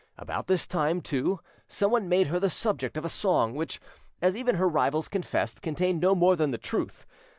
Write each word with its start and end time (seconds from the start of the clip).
About 0.17 0.47
this 0.47 0.65
time, 0.65 1.01
too, 1.01 1.41
someone 1.67 2.09
made 2.09 2.25
her 2.25 2.39
the 2.39 2.49
subject 2.49 2.97
of 2.97 3.05
a 3.05 3.07
song, 3.07 3.53
which, 3.53 3.79
as 4.19 4.35
even 4.35 4.55
her 4.55 4.67
rivals 4.67 5.07
confessed, 5.07 5.61
contained 5.61 6.01
no 6.01 6.15
more 6.15 6.35
than 6.35 6.49
the 6.49 6.57
truth. 6.57 7.05